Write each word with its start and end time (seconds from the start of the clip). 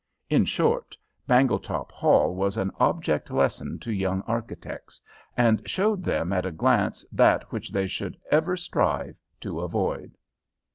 In 0.31 0.45
short, 0.45 0.97
Bangletop 1.27 1.91
Hall 1.91 2.33
was 2.33 2.57
an 2.57 2.71
object 2.79 3.29
lesson 3.29 3.77
to 3.81 3.93
young 3.93 4.23
architects, 4.23 4.99
and 5.37 5.61
showed 5.69 6.03
them 6.03 6.33
at 6.33 6.43
a 6.43 6.51
glance 6.51 7.05
that 7.11 7.51
which 7.51 7.71
they 7.71 7.85
should 7.85 8.17
ever 8.31 8.57
strive 8.57 9.19
to 9.41 9.59
avoid. 9.59 10.17